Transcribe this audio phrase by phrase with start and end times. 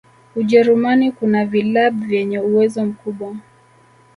[0.35, 3.35] ujerumani kuna vilab vyenye uwezo mkubwa